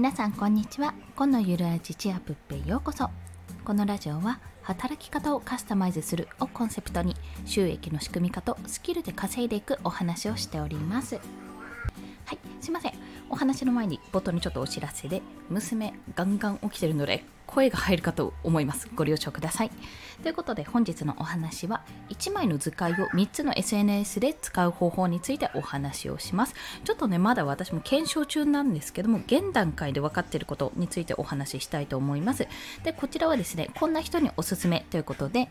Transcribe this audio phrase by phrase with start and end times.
[0.00, 0.94] 皆さんこんにちは。
[1.14, 3.10] 今のゆるあじちアップへようこそ。
[3.66, 11.20] このラジオは働き方をカスタマイズするをコンセプトに収益の仕組み化とスキルで稼いでいくお話をしております。
[12.60, 12.92] すいません。
[13.28, 18.88] お話の前に冒頭にちょっとお知らせで娘ガンガン起きてるので声が入るかと思います。
[18.94, 19.70] ご了承ください。
[20.22, 26.54] ということで本日のお話は1枚の図解を3つの SNS で使う方法についてお話をします。
[26.84, 32.46] ちょっとねまだ私も検証中なんですけども現段階で分かっていることについてお話ししたいと思います。
[32.84, 35.48] でこちらはですねこんな人におすすめということで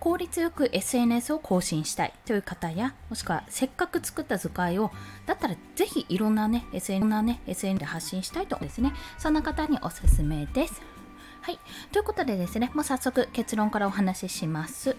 [0.00, 4.90] 効率よく SNS を更新したいという方や、もしくはせっかく作った図解を、
[5.26, 10.80] だったらぜひいろんなね、SN, なね SN で発信したいとですね、そんな方におすすめです。
[11.42, 11.58] はい。
[11.92, 14.96] ということでですね、もう早速結論からお話しします。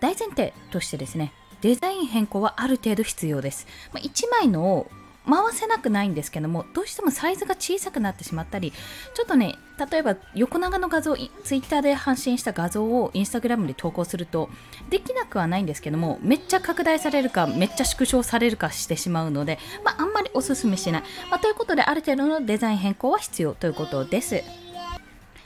[0.00, 3.68] 大前提としてですね、デザイン変更はある程度必要です。
[3.92, 4.90] まあ、1枚の
[5.28, 8.72] 回せなくないんですけどもどうしてもサイズが小さくなってしまったり
[9.14, 9.58] ちょっとね
[9.90, 14.50] 例えば横長の画像ツイッターで発信した画像をインスタグラムで投稿すると
[14.88, 24.42] できなくはないんですけどもめっちゃ拡大されるかめっちゃ縮小されるかしてしまうので、まあ、んまりおすすめしない、まあ、ということである程度のデザイン変更は必要ということです。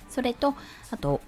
[0.08, 0.54] それと
[0.92, 1.20] あと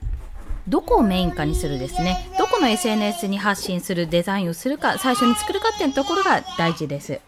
[0.68, 2.28] どこをメインかにするですね。
[2.38, 7.20] どこの SNS に発信するデザインをするか最初に作るかっていうところが大事です。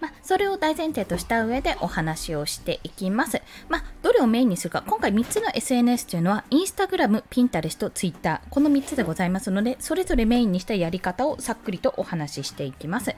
[0.00, 3.42] まあ、それを大前提とした上でお話をしていきます。
[3.68, 13.14] まあ、どれをメインにするか、今回3つの SNS というのは、インスタグラム、ピンタレスト、ツイッター、この3つでございますので、それぞれメインにしたやり方をさっくりとお話ししていきます。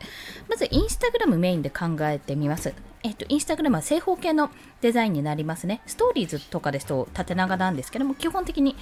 [0.48, 2.72] まず、インスタグラムメインで考えてみます。
[3.04, 4.50] えっと、インスタグラムは正方形の
[4.80, 5.80] デザインになりますね。
[5.86, 8.76] ストーリーズとかですと縦長なんですけども、基本的に、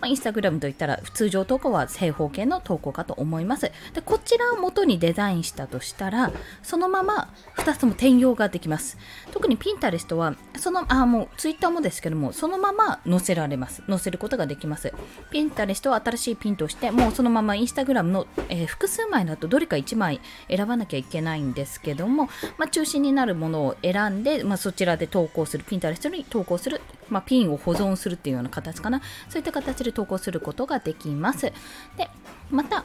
[0.00, 3.70] まあ、インスタグラムといったら通常投稿は正方形の投稿かと思います。
[3.92, 8.96] で、こちらを元にデザインしたとしたら、そのまま2つとも転用ができます。
[9.32, 13.82] 特にピンタレストは、その、あ、もうツイッターもですけども、そのまま載せられます。
[13.88, 14.92] 載せることができます。
[15.30, 29.00] ピンタレストは新しいピンとして、もうそのままインスタグラムの、えー、複数枚だとどれか1枚選ばなきゃいけないんですけども、まあ、中心になるものをを選んで、まあ、そちらで投稿する、ピンタレストに投稿する、まあ、ピンを保存するっていうような形かな。
[29.28, 31.52] そういった形で投稿することができます。
[31.96, 32.08] で、
[32.50, 32.84] また、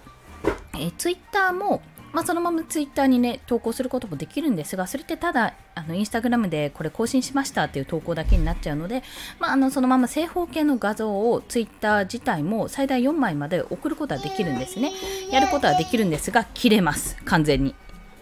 [0.74, 1.82] えー、ツイッターも、
[2.14, 9.04] まあ、そのままツイッターにね、投稿することもできるんですが、それってただ、あの、インスタグラムでこれ更新しましたっていう投稿だけになっちゃうので、
[9.40, 14.92] まあ、あの、そのまま正方形の画像をツイッター自体も最大4枚まで送ることはできるんですね。
[15.32, 17.16] やることはできるんですが、切れます。
[17.24, 17.76] 完全に。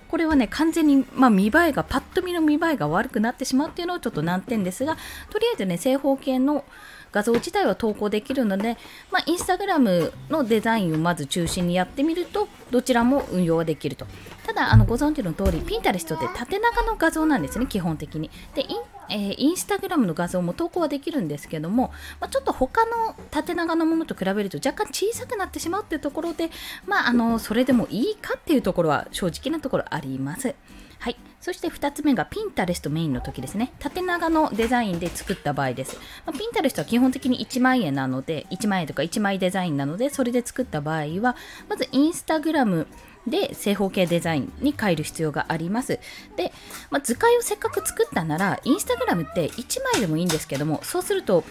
[0.09, 4.97] これはね完全に、まあ、見栄えがパッと見の見栄えが悪くなってしまうっていうのはちょっと難点ですが
[5.30, 6.66] とりあえずね正方形の
[7.12, 8.78] 画像自体は投稿できるので、
[9.12, 14.06] まあ、インスタグラムのデザインをまず中心にやってみるとどちらも運用はできると。
[14.46, 18.30] ただあのご存知の通りピンタレストって縦長の画像なんですね基本的に。
[18.56, 18.64] で
[19.09, 26.50] えー、インスタグラムの画像も投稿はできるんですけども、まあ、ちょっと他の縦長のものと比べると若干小さくなってしまうっていうところで、
[26.86, 30.56] まあ、あのそれでもいいかっていうところは正直なところあります。
[31.00, 31.16] はい。
[31.40, 33.72] そして2つ目がピンタレストメインの時ですね。
[33.80, 35.98] 縦長のデザインで作った場合です。
[36.25, 41.38] まあ、ピンタレストは基本的に1万円なので、1万円とか1枚デザインなので、それで作った場合は、
[41.69, 42.86] まずインスタグラム
[43.28, 46.00] で正方形デザインに変える必要があります。
[46.35, 46.52] で、
[46.90, 51.44] まあ、図解をせっかく作ったなら、インスタグラムって1枚でもいいんですけども、そうすると、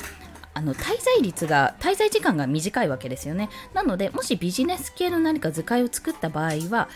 [0.54, 6.88] あの滞在率が滞在時間が短いわけですよねなのでもしビジネス系の何か図解を作った場合は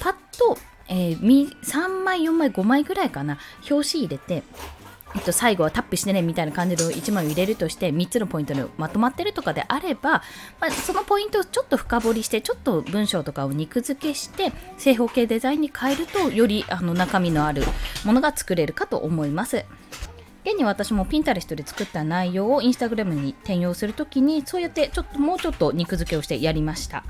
[0.00, 0.56] パッと
[0.88, 3.38] えー、3枚、4枚、5枚ぐらいかな、
[3.70, 4.42] 表紙入れて、
[5.14, 10.22] えっと、最後はタップしてねみたいな感じで1枚を入れるとして3つのポイントにまとまってるとかであれば、
[10.60, 17.62] まあ、そのポイントをちょっと深掘りしてちょっと文章とかを肉付けして正方形デザインに変えるとよりあの中身のある
[18.04, 19.64] ものが作れるかと思います。
[20.44, 27.02] 現に私もピンタレストで作った内容をインスタグラムに転用するときにそうやってちょっともうちょっと肉付けをしてやりました。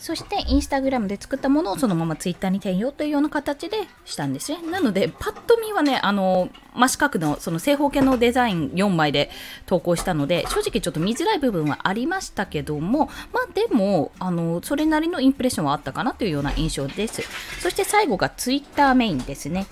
[0.00, 4.58] そしてインスタグラムで作ったものをそのままツイッターに転用というような形でしたんですね。
[4.70, 9.30] なので、パッと見はね、あの、真四角のその正方形のデザイン4枚で
[9.66, 17.22] 投稿したので、正直ちょっと見づらい部分はありましたけども、まあでも、あの、それなりのインプレッションはあったかなというような印象です。
[17.60, 19.66] そして最後がツイッターメインですね。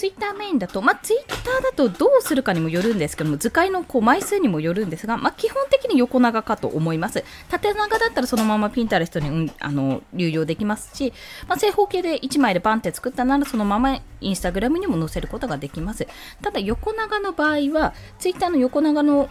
[0.00, 7.22] ツイッターメインだと、まあ、ツイッターだとどうするかにもよるんですけども、図解のこう枚数にもよるんですが、まあ、基本的に横長かと思います。
[7.50, 11.12] 縦長だったらそのままピンタレストに、うん、あの流用できますし、
[11.48, 16.06] まあ、正方形で1枚でバンって作ったならそのままインスタグラムにも載せることができます。
[16.40, 19.28] ただ横長の場合は、ツイッターの横長の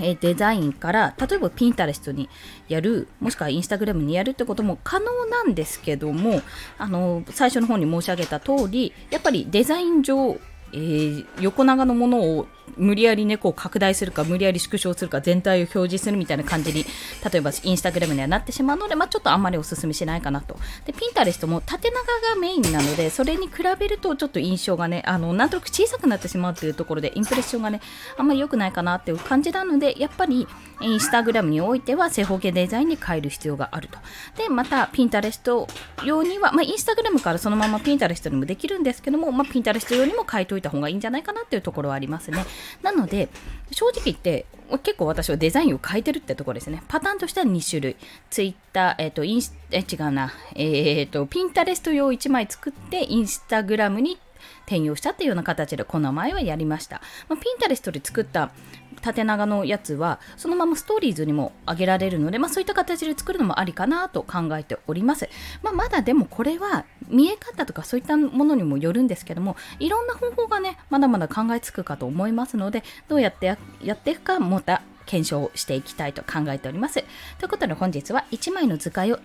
[0.00, 2.28] えデザインから例えばピンタレストに
[2.68, 6.42] やるもしくはインスタグラムにやるってことも可能なんですけども
[6.78, 10.38] あの最初の方に申し上げた通りやっぱりデザイン上
[10.72, 16.84] えー、横長のものを無理やりねこう拡大するか無理やり縮小するか全体を表示するみたいな感じに
[17.30, 20.56] 例えばインスタグラムにはなってしまうので、まあ、ちょっとあんまりおすすめしないかなと。
[20.86, 21.96] でピンタレストも縦長
[22.34, 27.80] がメインなのでそれに比べるとちょっと印象がねあのなんとなく小さくなってしまうというところでインプレッションがね
[28.16, 30.46] あんまり良くないかなっていう感じなのでやっぱり
[30.80, 33.98] インスタグラムにおいては正方形デザインに変える必要があると。
[34.36, 35.66] でまたピンタレスト
[36.04, 42.44] 用には、まあ、インスタグラムからそのままピンタレストにもできるんですけども、まあ、ピンタレスト用にも変えといた方がいいんじゃないかなっていうところはありますね。
[42.82, 43.28] なので
[43.70, 44.46] 正直言って
[44.82, 46.82] 結構私はデザインを変えてるってところですね。
[46.88, 47.96] パターンとしては2種類。
[48.28, 50.32] ツイッター、えっ、ー、と、インス、え、違うな。
[50.54, 54.18] えっ、ー、と、ピンタレスト用1枚作って、インスタグラムに
[54.66, 57.00] 転用したっていうような形でこの前はやりました。
[57.28, 58.50] まあ、ピンタレストで作った
[59.00, 65.28] 縦長のやつはそのままストーリーズにも上げられるので、まあ、そういった形で作るのもありかなと考えております。
[65.62, 73.46] まあ、まだでもこれは見え方とかそういったものにもよるんですけどもいろんな方法がねまだまだ考えつくかと思いますのでどうやって
[73.82, 77.02] やっていくかまた検証していきたいと考えております。
[77.38, 79.18] ということで本日は1枚の図解を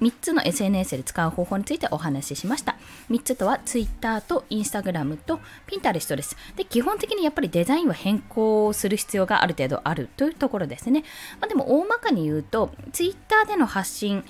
[0.00, 2.76] 3つの SNS で使う方法についてお話ししました。
[3.10, 6.36] 3つとは Twitter と Instagram と Pinterest です。
[6.56, 11.04] で、基本的にやっぱりデザインは変更する必要がある程度あるというところですね。
[11.40, 14.24] まあ、でも大まかに言うと Twitter での発信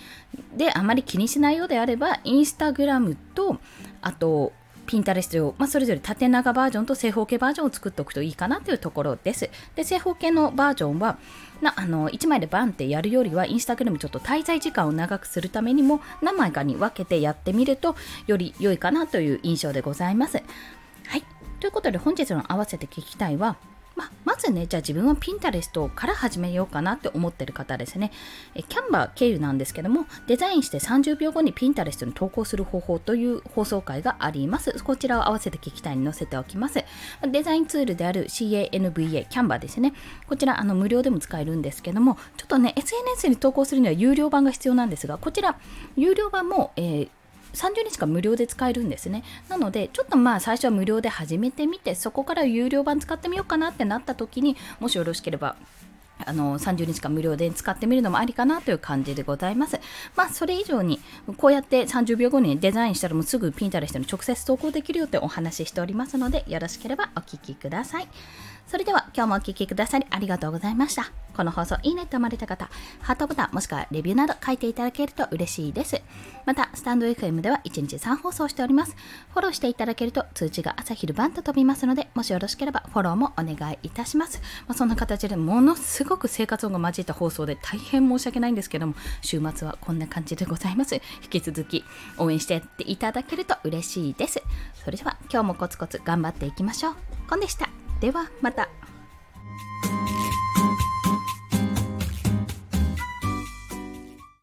[0.57, 3.59] であまり気にしないようであれば Instagram と
[4.03, 4.53] あと
[4.87, 9.51] ピンタレストを、まあ、それぞれ縦長バージョンと正方形バージョンを作っておくといいかなというところです。
[9.75, 11.19] で、正方形のバージョンは、
[11.61, 20.43] なあの1枚でバンってやるよりはインスタグラムちょっと滞在時間を長くするためにも何枚かに分けてやってみるとより良いかなという印象でございます。
[21.07, 21.25] はい。
[21.61, 23.57] ということで本日の合わせて聞きたいは
[23.97, 28.13] まあ、まずね、じゃあ自分はピンタレストから始めようかなって思ってる方ですね。
[28.55, 34.85] えキャンバー経由なんですけども、デザインして30秒後にピンタレストに投稿する方法という放送回があります。
[34.85, 36.85] こちらを合わせて聞きたいに載せておきます。
[37.27, 39.95] デザインツールである CANVA、キャンバーですね。
[40.29, 45.59] こちら、あの無料でも使えるんですけども、ちょっとね、SNS に投稿するには有料版が必要なんですが、こちら、
[45.97, 47.09] 有料版も、えー
[47.55, 49.25] 30日間無料で使えるんですね。
[49.49, 55.57] なので、ちょっとまあ最初は無料で始めてみて、そこから有料版使ってみようかなってなった時に、もしよろしければ、
[56.25, 59.79] あの30日間無料で使ってみるのもありかなという感じでございます。
[60.17, 61.01] まあ、それ以上に、
[61.37, 68.09] こうやって30秒後にデザインしたらもうすぐピンタレストに直接投稿できるよってお話ししておりますので、よろしければお聴きください。
[68.67, 71.13] それでは今日もお聴きくださりありがとうございました。
[71.37, 72.69] この放送いいねと思われた方、
[73.01, 76.03] ハートボタンもしくはレビューなど書いていただけると嬉しいです。
[76.47, 78.97] また、スタンド FM では1日3放送しております。
[79.33, 84.41] フォローしていただけると通知が朝昼晩と飛びますので、もしよろしければフォローもお願いいたします。
[84.67, 90.95] まあ、そんな形でものすごく生活音が混じった放送で大変申し訳ないんですけども、週末はこんな感じでございます。
[90.95, 91.85] 引き続き
[92.19, 94.43] 応援してやっていただけると嬉しいです。
[94.85, 96.95] それでは今日もコツコツ頑張っていきましょう。
[97.29, 97.69] コンでした。
[98.01, 98.69] ではまた。